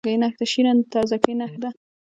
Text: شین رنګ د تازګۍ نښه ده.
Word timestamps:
شین 0.51 0.65
رنګ 0.67 0.81
د 0.85 0.87
تازګۍ 0.93 1.33
نښه 1.39 1.59
ده. 1.63 1.69